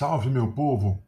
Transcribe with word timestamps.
Salve, 0.00 0.30
meu 0.30 0.50
povo! 0.50 1.04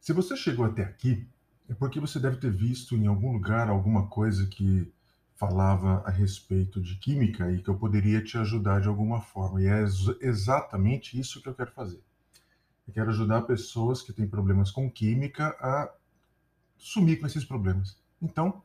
Se 0.00 0.14
você 0.14 0.34
chegou 0.34 0.64
até 0.64 0.82
aqui, 0.82 1.28
é 1.68 1.74
porque 1.74 2.00
você 2.00 2.18
deve 2.18 2.38
ter 2.38 2.50
visto 2.50 2.96
em 2.96 3.06
algum 3.06 3.30
lugar 3.30 3.68
alguma 3.68 4.06
coisa 4.06 4.46
que 4.46 4.90
falava 5.36 6.02
a 6.06 6.10
respeito 6.10 6.80
de 6.80 6.96
química 6.96 7.52
e 7.52 7.60
que 7.60 7.68
eu 7.68 7.76
poderia 7.76 8.24
te 8.24 8.38
ajudar 8.38 8.80
de 8.80 8.88
alguma 8.88 9.20
forma. 9.20 9.60
E 9.60 9.66
é 9.66 9.84
exatamente 10.22 11.20
isso 11.20 11.42
que 11.42 11.50
eu 11.50 11.54
quero 11.54 11.70
fazer. 11.72 12.02
Eu 12.86 12.94
quero 12.94 13.10
ajudar 13.10 13.42
pessoas 13.42 14.00
que 14.00 14.10
têm 14.10 14.26
problemas 14.26 14.70
com 14.70 14.90
química 14.90 15.54
a 15.60 15.92
sumir 16.78 17.20
com 17.20 17.26
esses 17.26 17.44
problemas. 17.44 17.94
Então, 18.22 18.62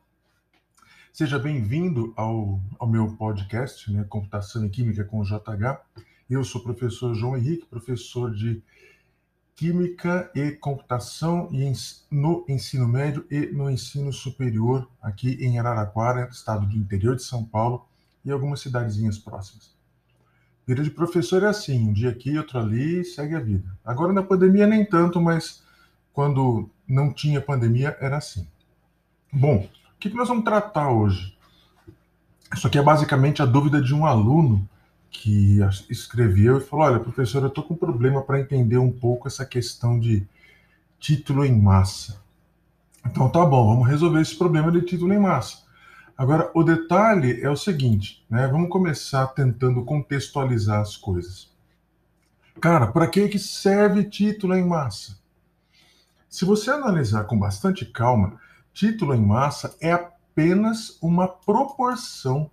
seja 1.12 1.38
bem-vindo 1.38 2.14
ao, 2.16 2.62
ao 2.78 2.88
meu 2.88 3.14
podcast, 3.14 3.92
né, 3.92 4.04
Computação 4.04 4.64
e 4.64 4.70
Química 4.70 5.04
com 5.04 5.20
o 5.20 5.22
JH. 5.22 5.84
Eu 6.30 6.42
sou 6.44 6.62
o 6.62 6.64
professor 6.64 7.14
João 7.14 7.36
Henrique, 7.36 7.66
professor 7.66 8.34
de 8.34 8.62
Química 9.56 10.30
e 10.34 10.50
Computação 10.50 11.48
no 12.10 12.44
ensino 12.48 12.88
médio 12.88 13.24
e 13.30 13.46
no 13.46 13.70
ensino 13.70 14.12
superior 14.12 14.88
aqui 15.00 15.38
em 15.40 15.58
Araraquara, 15.58 16.28
estado 16.30 16.66
do 16.66 16.76
interior 16.76 17.14
de 17.14 17.22
São 17.22 17.44
Paulo 17.44 17.86
e 18.24 18.32
algumas 18.32 18.60
cidadezinhas 18.60 19.16
próximas. 19.18 19.72
Vida 20.66 20.82
de 20.82 20.90
professor 20.90 21.42
é 21.42 21.46
assim, 21.46 21.88
um 21.88 21.92
dia 21.92 22.10
aqui, 22.10 22.36
outro 22.36 22.58
ali, 22.58 23.04
segue 23.04 23.36
a 23.36 23.40
vida. 23.40 23.68
Agora 23.84 24.12
na 24.12 24.22
pandemia 24.22 24.66
nem 24.66 24.84
tanto, 24.84 25.20
mas 25.20 25.62
quando 26.12 26.68
não 26.88 27.12
tinha 27.12 27.40
pandemia 27.40 27.96
era 28.00 28.16
assim. 28.16 28.48
Bom, 29.32 29.68
o 29.94 29.98
que 29.98 30.08
nós 30.10 30.28
vamos 30.28 30.44
tratar 30.44 30.90
hoje? 30.90 31.36
Isso 32.52 32.66
aqui 32.66 32.78
é 32.78 32.82
basicamente 32.82 33.42
a 33.42 33.46
dúvida 33.46 33.80
de 33.80 33.94
um 33.94 34.06
aluno 34.06 34.68
que 35.14 35.60
escreveu 35.88 36.58
e 36.58 36.60
falou: 36.60 36.86
Olha, 36.86 36.98
professor, 36.98 37.42
eu 37.42 37.48
estou 37.48 37.62
com 37.62 37.74
um 37.74 37.78
problema 37.78 38.20
para 38.20 38.40
entender 38.40 38.78
um 38.78 38.90
pouco 38.90 39.28
essa 39.28 39.46
questão 39.46 39.98
de 39.98 40.26
título 40.98 41.44
em 41.44 41.56
massa. 41.56 42.20
Então 43.06 43.30
tá 43.30 43.44
bom, 43.46 43.66
vamos 43.68 43.88
resolver 43.88 44.20
esse 44.20 44.36
problema 44.36 44.72
de 44.72 44.82
título 44.82 45.14
em 45.14 45.18
massa. 45.18 45.62
Agora, 46.18 46.50
o 46.54 46.62
detalhe 46.62 47.40
é 47.40 47.48
o 47.48 47.56
seguinte, 47.56 48.24
né? 48.28 48.46
Vamos 48.48 48.68
começar 48.68 49.26
tentando 49.28 49.84
contextualizar 49.84 50.80
as 50.80 50.96
coisas. 50.96 51.52
Cara, 52.60 52.88
para 52.88 53.06
que, 53.06 53.28
que 53.28 53.38
serve 53.38 54.04
título 54.04 54.54
em 54.54 54.66
massa? 54.66 55.18
Se 56.28 56.44
você 56.44 56.70
analisar 56.70 57.24
com 57.24 57.38
bastante 57.38 57.84
calma, 57.84 58.40
título 58.72 59.14
em 59.14 59.24
massa 59.24 59.76
é 59.80 59.92
apenas 59.92 60.98
uma 61.00 61.28
proporção 61.28 62.50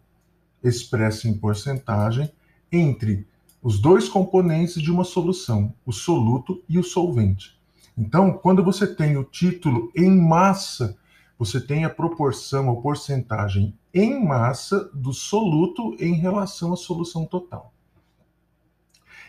expressa 0.64 1.28
em 1.28 1.34
porcentagem 1.38 2.32
entre 2.72 3.28
os 3.62 3.80
dois 3.80 4.10
componentes 4.10 4.82
de 4.82 4.92
uma 4.92 5.04
solução, 5.04 5.74
o 5.86 5.92
soluto 5.92 6.64
e 6.68 6.80
o 6.80 6.84
solvente. 6.84 7.60
Então, 7.98 8.34
quando 8.34 8.64
você 8.64 8.88
tem 8.88 9.18
o 9.18 9.24
título 9.24 9.92
em 9.96 10.10
massa, 10.10 10.98
você 11.38 11.60
tem 11.60 11.86
a 11.86 11.90
proporção 11.90 12.70
ou 12.70 12.82
porcentagem 12.82 13.78
em 13.94 14.24
massa 14.26 14.90
do 14.94 15.14
soluto 15.14 15.96
em 16.00 16.14
relação 16.14 16.74
à 16.74 16.78
solução 16.78 17.26
total. 17.26 17.74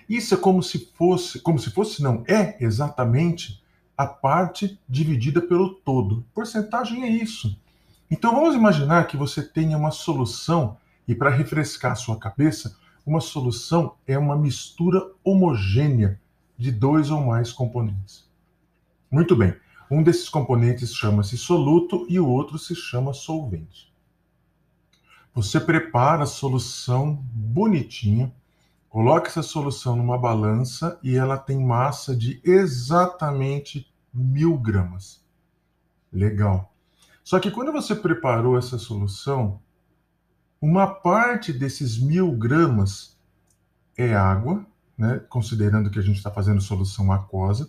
Isso 0.08 0.34
é 0.34 0.36
como 0.36 0.62
se 0.62 0.90
fosse, 0.94 1.40
como 1.40 1.58
se 1.58 1.70
fosse 1.70 2.02
não, 2.02 2.24
é 2.28 2.62
exatamente 2.62 3.62
a 3.96 4.06
parte 4.06 4.78
dividida 4.88 5.40
pelo 5.40 5.74
todo. 5.74 6.24
Porcentagem 6.34 7.04
é 7.04 7.08
isso. 7.08 7.58
Então 8.10 8.34
vamos 8.34 8.54
imaginar 8.54 9.06
que 9.06 9.16
você 9.16 9.42
tenha 9.42 9.76
uma 9.76 9.90
solução 9.90 10.76
e 11.06 11.14
para 11.14 11.30
refrescar 11.30 11.96
sua 11.96 12.18
cabeça, 12.18 12.76
uma 13.04 13.20
solução 13.20 13.96
é 14.06 14.16
uma 14.16 14.36
mistura 14.36 15.12
homogênea 15.24 16.20
de 16.56 16.70
dois 16.70 17.10
ou 17.10 17.20
mais 17.20 17.52
componentes. 17.52 18.30
Muito 19.10 19.34
bem. 19.34 19.54
Um 19.90 20.02
desses 20.02 20.28
componentes 20.28 20.94
chama-se 20.94 21.36
soluto 21.36 22.06
e 22.08 22.18
o 22.18 22.26
outro 22.26 22.58
se 22.58 22.74
chama 22.74 23.12
solvente. 23.12 23.92
Você 25.34 25.58
prepara 25.58 26.22
a 26.22 26.26
solução 26.26 27.14
bonitinha, 27.32 28.32
coloca 28.88 29.28
essa 29.28 29.42
solução 29.42 29.96
numa 29.96 30.16
balança 30.16 30.98
e 31.02 31.16
ela 31.16 31.36
tem 31.36 31.58
massa 31.58 32.14
de 32.14 32.40
exatamente 32.44 33.90
mil 34.12 34.56
gramas. 34.56 35.22
Legal. 36.12 36.72
Só 37.24 37.40
que 37.40 37.50
quando 37.50 37.72
você 37.72 37.94
preparou 37.94 38.58
essa 38.58 38.78
solução, 38.78 39.60
uma 40.62 40.86
parte 40.86 41.52
desses 41.52 41.98
mil 41.98 42.30
gramas 42.30 43.18
é 43.98 44.14
água, 44.14 44.64
né, 44.96 45.18
considerando 45.28 45.90
que 45.90 45.98
a 45.98 46.02
gente 46.02 46.18
está 46.18 46.30
fazendo 46.30 46.60
solução 46.60 47.10
aquosa, 47.10 47.68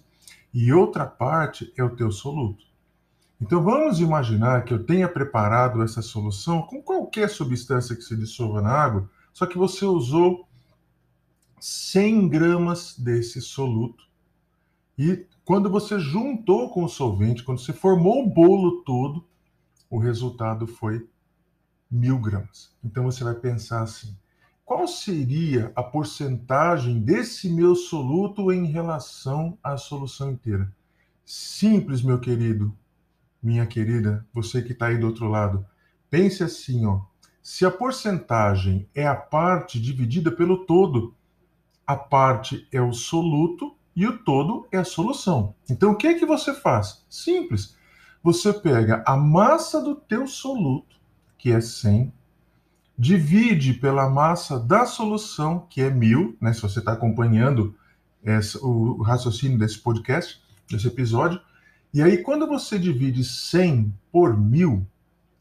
e 0.53 0.71
outra 0.71 1.07
parte 1.07 1.73
é 1.75 1.83
o 1.83 1.95
teu 1.95 2.11
soluto. 2.11 2.63
Então 3.41 3.63
vamos 3.63 3.99
imaginar 3.99 4.63
que 4.63 4.71
eu 4.71 4.85
tenha 4.85 5.09
preparado 5.09 5.81
essa 5.81 6.03
solução 6.03 6.61
com 6.61 6.83
qualquer 6.83 7.31
substância 7.31 7.95
que 7.95 8.03
se 8.03 8.15
dissolva 8.15 8.61
na 8.61 8.69
água, 8.69 9.09
só 9.33 9.47
que 9.47 9.57
você 9.57 9.85
usou 9.85 10.47
100 11.59 12.29
gramas 12.29 12.95
desse 12.95 13.41
soluto. 13.41 14.03
E 14.95 15.25
quando 15.43 15.67
você 15.67 15.97
juntou 15.97 16.69
com 16.69 16.83
o 16.83 16.89
solvente, 16.89 17.43
quando 17.43 17.59
você 17.59 17.73
formou 17.73 18.23
o 18.23 18.29
bolo 18.29 18.83
todo, 18.83 19.25
o 19.89 19.97
resultado 19.97 20.67
foi 20.67 21.09
mil 21.93 22.17
gramas. 22.17 22.73
Então 22.83 23.03
você 23.03 23.23
vai 23.23 23.35
pensar 23.35 23.83
assim: 23.83 24.17
qual 24.65 24.87
seria 24.87 25.71
a 25.75 25.83
porcentagem 25.83 26.99
desse 26.99 27.49
meu 27.49 27.75
soluto 27.75 28.51
em 28.51 28.65
relação 28.65 29.57
à 29.63 29.77
solução 29.77 30.31
inteira? 30.31 30.73
Simples, 31.23 32.01
meu 32.01 32.19
querido, 32.19 32.75
minha 33.41 33.65
querida, 33.67 34.25
você 34.33 34.61
que 34.61 34.73
está 34.73 34.87
aí 34.87 34.97
do 34.97 35.05
outro 35.05 35.27
lado. 35.27 35.65
Pense 36.09 36.43
assim, 36.43 36.85
ó. 36.85 37.01
Se 37.41 37.65
a 37.65 37.71
porcentagem 37.71 38.89
é 38.95 39.05
a 39.05 39.15
parte 39.15 39.79
dividida 39.79 40.31
pelo 40.31 40.65
todo, 40.65 41.13
a 41.85 41.95
parte 41.95 42.67
é 42.71 42.81
o 42.81 42.93
soluto 42.93 43.75
e 43.95 44.07
o 44.07 44.23
todo 44.23 44.65
é 44.71 44.77
a 44.77 44.85
solução. 44.85 45.53
Então 45.69 45.91
o 45.91 45.95
que 45.95 46.07
é 46.07 46.13
que 46.13 46.25
você 46.25 46.53
faz? 46.53 47.05
Simples. 47.09 47.75
Você 48.23 48.53
pega 48.53 49.03
a 49.05 49.17
massa 49.17 49.81
do 49.81 49.95
teu 49.95 50.25
soluto 50.25 51.02
que 51.43 51.51
é 51.51 51.59
100, 51.59 52.09
divide 52.97 53.73
pela 53.73 54.09
massa 54.09 54.57
da 54.57 54.85
solução, 54.85 55.67
que 55.69 55.81
é 55.81 55.89
1000, 55.89 56.37
né? 56.39 56.53
Se 56.53 56.61
você 56.61 56.79
está 56.79 56.93
acompanhando 56.93 57.75
essa, 58.23 58.57
o 58.65 59.01
raciocínio 59.01 59.59
desse 59.59 59.77
podcast, 59.77 60.41
desse 60.71 60.87
episódio, 60.87 61.41
e 61.93 62.01
aí 62.01 62.19
quando 62.19 62.47
você 62.47 62.79
divide 62.79 63.25
100 63.25 63.93
por 64.09 64.39
1000, 64.39 64.87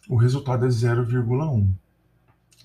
o 0.09 0.17
resultado 0.17 0.67
é 0.67 0.69
0,1. 0.69 1.69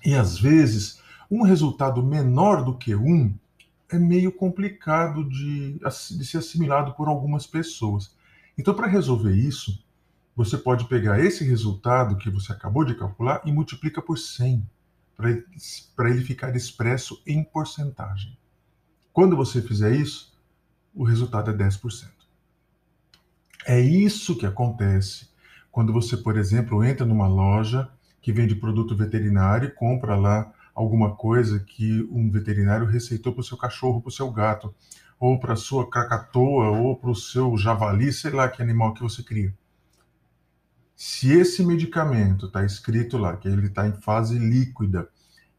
E 0.04 0.16
às 0.16 0.36
vezes, 0.40 1.00
um 1.30 1.44
resultado 1.44 2.02
menor 2.02 2.64
do 2.64 2.76
que 2.76 2.92
1 2.92 3.32
é 3.88 4.00
meio 4.00 4.32
complicado 4.32 5.22
de, 5.28 5.78
de 5.78 6.26
ser 6.26 6.38
assimilado 6.38 6.92
por 6.94 7.06
algumas 7.06 7.46
pessoas. 7.46 8.12
Então, 8.58 8.74
para 8.74 8.88
resolver 8.88 9.32
isso, 9.32 9.80
você 10.38 10.56
pode 10.56 10.84
pegar 10.84 11.18
esse 11.18 11.42
resultado 11.42 12.16
que 12.16 12.30
você 12.30 12.52
acabou 12.52 12.84
de 12.84 12.94
calcular 12.94 13.42
e 13.44 13.50
multiplica 13.50 14.00
por 14.00 14.16
100 14.16 14.64
para 15.16 16.10
ele 16.10 16.22
ficar 16.22 16.54
expresso 16.54 17.20
em 17.26 17.42
porcentagem. 17.42 18.38
Quando 19.12 19.34
você 19.34 19.60
fizer 19.60 19.96
isso, 19.96 20.32
o 20.94 21.02
resultado 21.02 21.50
é 21.50 21.54
10%. 21.54 22.08
É 23.66 23.80
isso 23.80 24.38
que 24.38 24.46
acontece 24.46 25.28
quando 25.72 25.92
você, 25.92 26.16
por 26.16 26.36
exemplo, 26.36 26.84
entra 26.84 27.04
numa 27.04 27.26
loja 27.26 27.90
que 28.22 28.32
vende 28.32 28.54
produto 28.54 28.94
veterinário 28.94 29.66
e 29.66 29.72
compra 29.72 30.14
lá 30.14 30.52
alguma 30.72 31.16
coisa 31.16 31.58
que 31.58 32.08
um 32.12 32.30
veterinário 32.30 32.86
receitou 32.86 33.32
para 33.32 33.40
o 33.40 33.44
seu 33.44 33.56
cachorro, 33.56 34.00
para 34.00 34.10
o 34.10 34.12
seu 34.12 34.30
gato, 34.30 34.72
ou 35.18 35.40
para 35.40 35.54
a 35.54 35.56
sua 35.56 35.90
cacatoa, 35.90 36.70
ou 36.78 36.96
para 36.96 37.10
o 37.10 37.16
seu 37.16 37.56
javali, 37.56 38.12
sei 38.12 38.30
lá 38.30 38.48
que 38.48 38.62
animal 38.62 38.94
que 38.94 39.02
você 39.02 39.20
cria. 39.20 39.52
Se 41.00 41.30
esse 41.30 41.64
medicamento 41.64 42.46
está 42.46 42.64
escrito 42.64 43.16
lá, 43.16 43.36
que 43.36 43.46
ele 43.46 43.68
está 43.68 43.86
em 43.86 43.92
fase 43.92 44.36
líquida, 44.36 45.08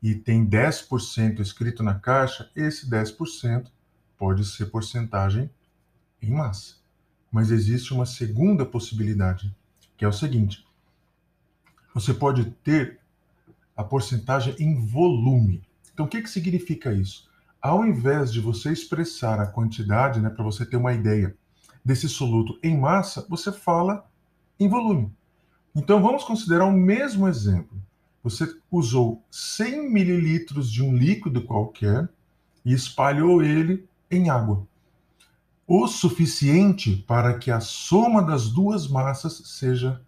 e 0.04 0.14
tem 0.14 0.46
10% 0.46 1.40
escrito 1.40 1.82
na 1.82 1.96
caixa, 1.96 2.52
esse 2.54 2.90
10% 2.90 3.68
pode 4.18 4.44
ser 4.44 4.66
porcentagem 4.66 5.50
em 6.22 6.30
massa. 6.30 6.76
Mas 7.32 7.52
existe 7.52 7.94
uma 7.94 8.06
segunda 8.06 8.66
possibilidade, 8.66 9.56
que 9.96 10.04
é 10.04 10.10
o 10.10 10.12
seguinte: 10.12 10.68
você 11.94 12.14
pode 12.14 12.44
ter 12.62 13.00
a 13.78 13.84
porcentagem 13.84 14.54
em 14.60 14.86
volume. 14.86 15.64
Então, 15.94 16.06
o 16.06 16.10
que, 16.10 16.22
que 16.22 16.30
significa 16.30 16.92
isso? 16.92 17.30
Ao 17.62 17.86
invés 17.86 18.34
de 18.34 18.42
você 18.42 18.74
expressar 18.74 19.40
a 19.40 19.48
quantidade, 19.48 20.20
né, 20.20 20.30
para 20.30 20.44
você 20.44 20.66
ter 20.66 20.76
uma 20.76 20.92
ideia 20.92 21.34
desse 21.84 22.10
soluto 22.10 22.60
em 22.62 22.78
massa, 22.78 23.26
você 23.30 23.54
fala 23.54 24.06
em 24.60 24.68
volume. 24.68 25.18
Então 25.80 26.02
vamos 26.02 26.26
considerar 26.26 26.66
o 26.66 26.74
mesmo 26.74 27.26
exemplo. 27.26 27.82
Você 28.22 28.54
usou 28.70 29.24
100 29.32 29.90
mililitros 29.90 30.70
de 30.70 30.84
um 30.84 30.94
líquido 30.94 31.42
qualquer 31.44 32.10
e 32.66 32.74
espalhou 32.74 33.42
ele 33.42 33.88
em 34.12 34.30
água. 34.30 34.68
o 35.66 35.88
suficiente 35.88 36.98
para 37.08 37.38
que 37.38 37.50
a 37.50 37.62
soma 37.62 38.22
das 38.22 38.50
duas 38.50 38.90
massas 38.90 39.42
seja 39.46 40.02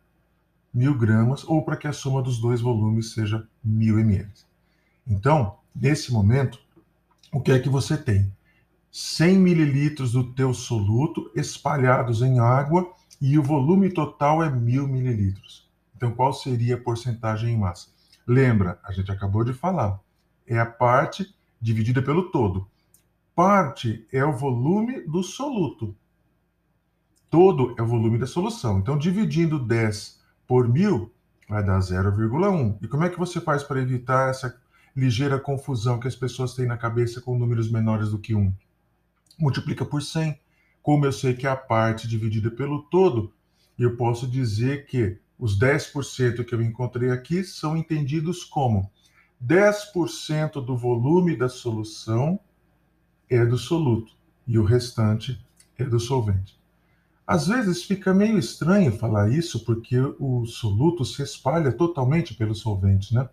mil 0.73 0.97
gramas 0.97 1.45
ou 1.45 1.63
para 1.63 1.77
que 1.77 1.87
a 1.87 1.93
soma 1.93 2.21
dos 2.21 2.41
dois 2.41 2.59
volumes 2.59 3.13
seja 3.13 3.47
mil 3.63 3.97
ml. 3.97 4.29
Então, 5.07 5.55
nesse 5.73 6.11
momento, 6.11 6.59
o 7.31 7.39
que 7.39 7.51
é 7.51 7.59
que 7.59 7.69
você 7.69 7.95
tem? 7.95 8.29
100 8.91 9.37
mililitros 9.37 10.11
do 10.11 10.33
teu 10.33 10.53
soluto 10.53 11.31
espalhados 11.33 12.21
em 12.21 12.39
água 12.39 12.91
e 13.21 13.37
o 13.37 13.43
volume 13.43 13.91
total 13.91 14.43
é 14.43 14.49
mil 14.49 14.87
mililitros. 14.87 15.69
Então, 15.95 16.11
qual 16.11 16.33
seria 16.33 16.73
a 16.73 16.81
porcentagem 16.81 17.53
em 17.53 17.57
massa? 17.57 17.89
Lembra, 18.25 18.79
a 18.83 18.91
gente 18.91 19.11
acabou 19.11 19.43
de 19.43 19.53
falar, 19.53 19.99
é 20.47 20.59
a 20.59 20.65
parte 20.65 21.31
dividida 21.61 22.01
pelo 22.01 22.31
todo. 22.31 22.67
Parte 23.35 24.07
é 24.11 24.25
o 24.25 24.33
volume 24.33 25.01
do 25.01 25.21
soluto. 25.21 25.95
Todo 27.29 27.75
é 27.77 27.81
o 27.83 27.87
volume 27.87 28.17
da 28.17 28.25
solução. 28.25 28.79
Então, 28.79 28.97
dividindo 28.97 29.59
10 29.59 30.19
por 30.47 30.67
mil, 30.67 31.13
vai 31.47 31.63
dar 31.63 31.79
0,1. 31.79 32.77
E 32.81 32.87
como 32.87 33.03
é 33.03 33.09
que 33.09 33.19
você 33.19 33.39
faz 33.39 33.63
para 33.63 33.79
evitar 33.79 34.29
essa 34.29 34.59
ligeira 34.95 35.39
confusão 35.39 35.99
que 35.99 36.07
as 36.07 36.15
pessoas 36.15 36.55
têm 36.55 36.65
na 36.65 36.77
cabeça 36.77 37.21
com 37.21 37.37
números 37.37 37.71
menores 37.71 38.09
do 38.09 38.19
que 38.19 38.33
1? 38.33 38.51
Multiplica 39.39 39.85
por 39.85 40.01
100. 40.01 40.37
Como 40.81 41.05
eu 41.05 41.11
sei 41.11 41.33
que 41.33 41.45
a 41.45 41.55
parte 41.55 42.07
dividida 42.07 42.49
pelo 42.49 42.81
todo, 42.83 43.33
eu 43.77 43.95
posso 43.95 44.27
dizer 44.27 44.85
que 44.85 45.17
os 45.37 45.57
10% 45.57 46.43
que 46.45 46.53
eu 46.53 46.61
encontrei 46.61 47.09
aqui 47.09 47.43
são 47.43 47.75
entendidos 47.75 48.43
como 48.43 48.91
10% 49.43 50.63
do 50.63 50.77
volume 50.77 51.35
da 51.35 51.49
solução 51.49 52.39
é 53.29 53.43
do 53.43 53.57
soluto 53.57 54.13
e 54.45 54.59
o 54.59 54.63
restante 54.63 55.43
é 55.77 55.83
do 55.83 55.99
solvente. 55.99 56.59
Às 57.25 57.47
vezes 57.47 57.83
fica 57.83 58.13
meio 58.13 58.37
estranho 58.37 58.91
falar 58.91 59.31
isso 59.31 59.63
porque 59.65 59.97
o 60.19 60.45
soluto 60.45 61.05
se 61.05 61.23
espalha 61.23 61.71
totalmente 61.71 62.33
pelo 62.33 62.53
solvente, 62.53 63.13
né? 63.15 63.27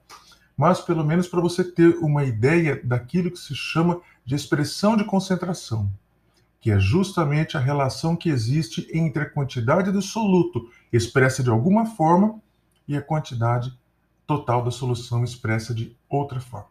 Mas 0.57 0.81
pelo 0.81 1.05
menos 1.05 1.29
para 1.29 1.41
você 1.41 1.65
ter 1.65 1.97
uma 1.99 2.25
ideia 2.25 2.81
daquilo 2.83 3.31
que 3.31 3.39
se 3.39 3.55
chama 3.55 4.01
de 4.25 4.35
expressão 4.35 4.97
de 4.97 5.05
concentração, 5.05 5.91
que 6.69 6.73
é 6.73 6.79
justamente 6.79 7.57
a 7.57 7.61
relação 7.61 8.15
que 8.15 8.29
existe 8.29 8.87
entre 8.93 9.23
a 9.23 9.31
quantidade 9.31 9.91
do 9.91 10.03
soluto 10.03 10.69
expressa 10.93 11.43
de 11.43 11.49
alguma 11.49 11.87
forma 11.87 12.43
e 12.87 12.95
a 12.95 13.01
quantidade 13.01 13.73
total 14.27 14.63
da 14.63 14.71
solução 14.71 15.25
expressa 15.25 15.73
de 15.73 15.97
outra 16.11 16.41
forma. 16.41 16.69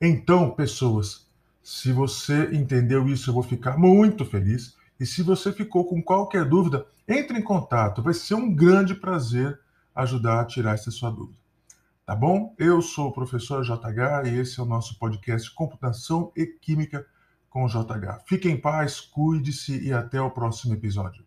Então, 0.00 0.52
pessoas, 0.52 1.26
se 1.62 1.92
você 1.92 2.54
entendeu 2.54 3.06
isso, 3.06 3.28
eu 3.28 3.34
vou 3.34 3.42
ficar 3.42 3.76
muito 3.76 4.24
feliz. 4.24 4.78
E 4.98 5.04
se 5.04 5.22
você 5.22 5.52
ficou 5.52 5.84
com 5.84 6.02
qualquer 6.02 6.46
dúvida, 6.46 6.86
entre 7.06 7.38
em 7.38 7.42
contato. 7.42 8.00
Vai 8.00 8.14
ser 8.14 8.36
um 8.36 8.50
grande 8.54 8.94
prazer 8.94 9.60
ajudar 9.94 10.40
a 10.40 10.46
tirar 10.46 10.72
essa 10.72 10.90
sua 10.90 11.10
dúvida. 11.10 11.38
Tá 12.06 12.16
bom? 12.16 12.54
Eu 12.58 12.80
sou 12.80 13.08
o 13.08 13.12
professor 13.12 13.62
JH 13.62 14.30
e 14.30 14.38
esse 14.38 14.58
é 14.58 14.62
o 14.62 14.66
nosso 14.66 14.98
podcast 14.98 15.54
Computação 15.54 16.32
e 16.34 16.46
Química 16.46 17.06
com 17.52 17.66
JH. 17.66 18.24
Fique 18.26 18.48
em 18.48 18.58
paz, 18.58 18.98
cuide-se 18.98 19.86
e 19.86 19.92
até 19.92 20.20
o 20.20 20.30
próximo 20.30 20.72
episódio. 20.72 21.22